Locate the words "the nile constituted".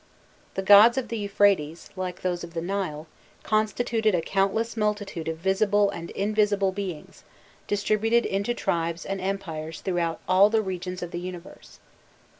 2.55-4.15